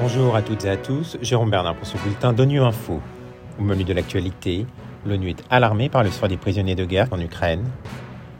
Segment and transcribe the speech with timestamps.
[0.00, 3.00] Bonjour à toutes et à tous, Jérôme Bernard pour ce bulletin d'ONU Info.
[3.58, 4.66] Au menu de l'actualité,
[5.04, 7.64] l'ONU est alarmée par le sort des prisonniers de guerre en Ukraine.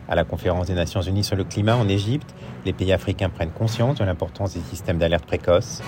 [0.09, 2.35] À la conférence des Nations Unies sur le climat en Égypte,
[2.65, 5.83] les pays africains prennent conscience de l'importance des systèmes d'alerte précoce.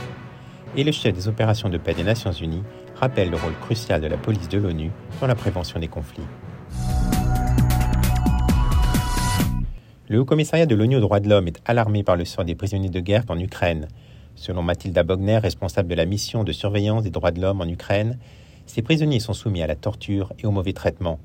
[0.76, 2.64] Et le chef des opérations de paix des Nations Unies
[2.96, 4.90] rappelle le rôle crucial de la police de l'ONU
[5.20, 6.26] dans la prévention des conflits.
[10.10, 12.54] Le Haut Commissariat de l'ONU aux droits de l'homme est alarmé par le sort des
[12.54, 13.88] prisonniers de guerre en Ukraine.
[14.36, 18.18] Selon Mathilda Bogner, responsable de la mission de surveillance des droits de l'homme en Ukraine,
[18.64, 21.18] ces prisonniers sont soumis à la torture et au mauvais traitement.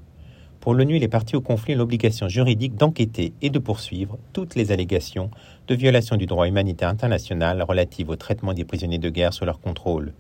[0.60, 4.74] Pour l'ONU, les parties au conflit ont l'obligation juridique d'enquêter et de poursuivre toutes les
[4.74, 5.32] allégations
[5.70, 9.62] de violation du droit humanitaire international relatives au traitement des prisonniers de guerre sous leur
[9.62, 10.12] contrôle,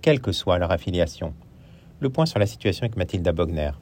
[0.00, 1.34] quelle que soit leur affiliation.
[1.98, 3.72] Le point sur la situation avec Mathilda Bogner.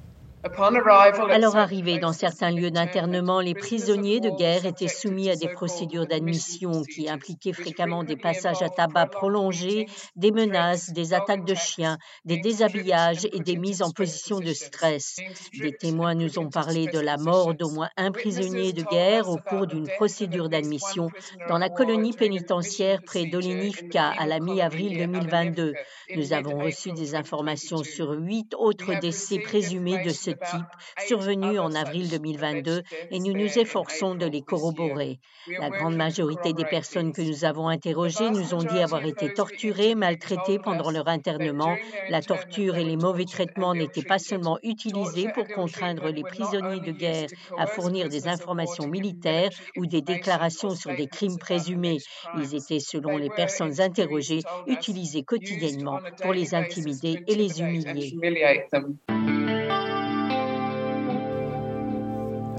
[0.42, 5.48] À leur arrivée dans certains lieux d'internement, les prisonniers de guerre étaient soumis à des
[5.48, 11.54] procédures d'admission qui impliquaient fréquemment des passages à tabac prolongés, des menaces, des attaques de
[11.54, 15.16] chiens, des déshabillages et des mises en position de stress.
[15.60, 19.36] Des témoins nous ont parlé de la mort d'au moins un prisonnier de guerre au
[19.36, 21.10] cours d'une procédure d'admission
[21.50, 25.74] dans la colonie pénitentiaire près d'Olenivka à la mi-avril 2022.
[26.16, 31.74] Nous avons reçu des informations sur huit autres décès présumés de ce type survenu en
[31.74, 35.20] avril 2022 et nous nous efforçons de les corroborer.
[35.58, 39.94] La grande majorité des personnes que nous avons interrogées nous ont dit avoir été torturées,
[39.94, 41.76] maltraitées pendant leur internement.
[42.08, 46.92] La torture et les mauvais traitements n'étaient pas seulement utilisés pour contraindre les prisonniers de
[46.92, 51.98] guerre à fournir des informations militaires ou des déclarations sur des crimes présumés.
[52.36, 58.16] Ils étaient, selon les personnes interrogées, utilisés quotidiennement pour les intimider et les humilier.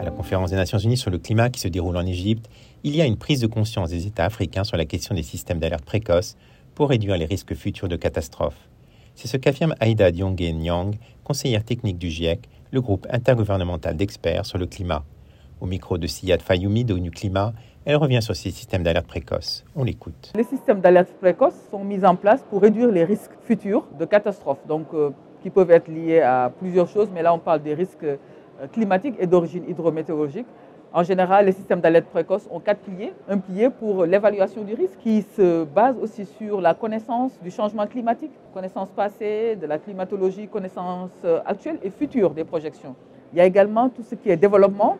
[0.01, 2.49] À la conférence des Nations Unies sur le climat qui se déroule en Égypte,
[2.83, 5.59] il y a une prise de conscience des États africains sur la question des systèmes
[5.59, 6.37] d'alerte précoce
[6.73, 8.67] pour réduire les risques futurs de catastrophes.
[9.13, 14.57] C'est ce qu'affirme Aïda Diongue Nyang, conseillère technique du GIEC, le groupe intergouvernemental d'experts sur
[14.57, 15.03] le climat.
[15.59, 17.53] Au micro de Siyad Fayoumi d'ONU Climat,
[17.85, 19.63] elle revient sur ces systèmes d'alerte précoce.
[19.75, 20.33] On l'écoute.
[20.35, 24.65] Les systèmes d'alerte précoce sont mis en place pour réduire les risques futurs de catastrophes,
[24.67, 25.11] donc euh,
[25.43, 28.05] qui peuvent être liés à plusieurs choses, mais là on parle des risques
[28.67, 30.47] climatique et d'origine hydrométéorologique.
[30.93, 33.13] En général, les systèmes d'alerte précoce ont quatre piliers.
[33.29, 37.87] Un pilier pour l'évaluation du risque qui se base aussi sur la connaissance du changement
[37.87, 42.93] climatique, connaissance passée, de la climatologie, connaissance euh, actuelle et future des projections.
[43.31, 44.97] Il y a également tout ce qui est développement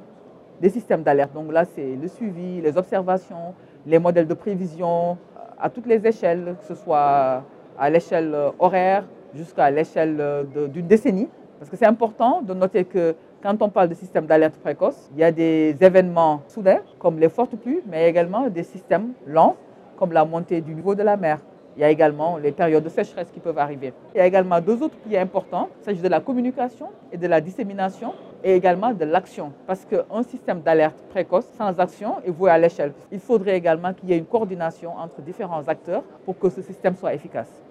[0.62, 1.34] des systèmes d'alerte.
[1.34, 3.54] Donc là, c'est le suivi, les observations,
[3.86, 7.44] les modèles de prévision euh, à toutes les échelles, que ce soit
[7.78, 11.28] à l'échelle horaire jusqu'à l'échelle d'une décennie.
[11.60, 15.20] Parce que c'est important de noter que quand on parle de système d'alerte précoce, il
[15.20, 19.56] y a des événements soudains, comme les fortes pluies, mais également des systèmes lents,
[19.98, 21.40] comme la montée du niveau de la mer.
[21.76, 23.94] Il y a également les périodes de sécheresse qui peuvent arriver.
[24.14, 25.70] Il y a également deux autres piliers importants.
[25.82, 28.14] Il s'agit de la communication et de la dissémination
[28.44, 29.54] et également de l'action.
[29.66, 32.92] Parce qu'un système d'alerte précoce sans action est voué à l'échelle.
[33.12, 36.96] Il faudrait également qu'il y ait une coordination entre différents acteurs pour que ce système
[36.96, 37.71] soit efficace.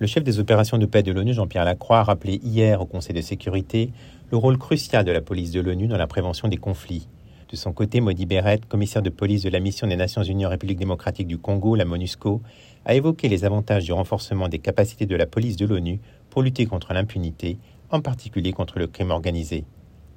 [0.00, 3.16] Le chef des opérations de paix de l'ONU, Jean-Pierre Lacroix, a rappelé hier au Conseil
[3.16, 3.90] de sécurité
[4.30, 7.08] le rôle crucial de la police de l'ONU dans la prévention des conflits.
[7.50, 10.50] De son côté, Modi Beret, commissaire de police de la mission des Nations Unies en
[10.50, 12.40] République démocratique du Congo, la MONUSCO,
[12.84, 15.98] a évoqué les avantages du renforcement des capacités de la police de l'ONU
[16.30, 17.58] pour lutter contre l'impunité,
[17.90, 19.64] en particulier contre le crime organisé.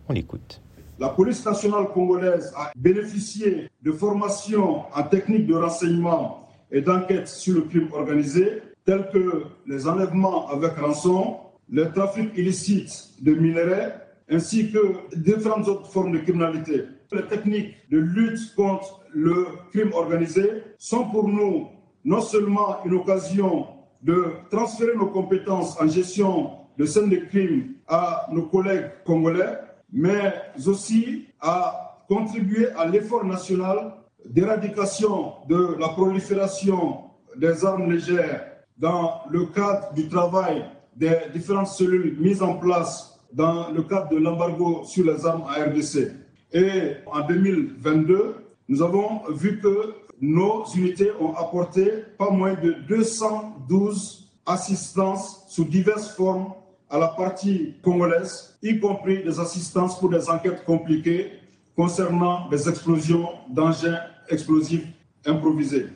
[0.08, 0.62] On l'écoute.
[1.00, 7.56] La police nationale congolaise a bénéficié de formations en technique de renseignement et d'enquête sur
[7.56, 11.38] le crime organisé tels que les enlèvements avec rançon,
[11.69, 13.96] le trafic illicite de minerais,
[14.29, 16.84] ainsi que différentes autres formes de criminalité.
[17.13, 20.44] Les techniques de lutte contre le crime organisé
[20.78, 21.69] sont pour nous
[22.03, 23.68] non seulement une occasion
[24.02, 29.58] de transférer nos compétences en gestion de scènes de crime à nos collègues congolais,
[29.94, 30.34] mais
[30.68, 33.94] aussi à contribuer à l'effort national
[34.26, 37.03] d'éradication de la prolifération
[37.37, 38.51] des armes légères
[38.82, 44.18] dans le cadre du travail des différentes cellules mises en place dans le cadre de
[44.18, 46.12] l'embargo sur les armes à RDC.
[46.52, 48.36] Et en 2022,
[48.68, 56.16] nous avons vu que nos unités ont apporté pas moins de 212 assistances sous diverses
[56.16, 56.54] formes
[56.90, 61.32] à la partie congolaise, y compris des assistances pour des enquêtes compliquées
[61.76, 64.86] concernant des explosions d'engins explosifs
[65.26, 65.88] improvisés.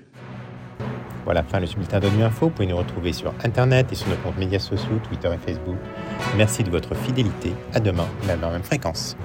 [1.25, 2.45] Voilà, fin le bulletin d'ONU Info.
[2.45, 5.77] Vous pouvez nous retrouver sur Internet et sur nos comptes médias sociaux, Twitter et Facebook.
[6.37, 7.53] Merci de votre fidélité.
[7.73, 9.17] À demain, la même fréquence.